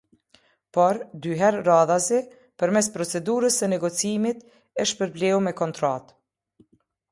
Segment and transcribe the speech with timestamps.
[0.77, 2.21] Por, dy herë radhazi,
[2.63, 4.43] përmes procedurës së negocimit,
[4.85, 6.21] e shpërbleu me kontratë.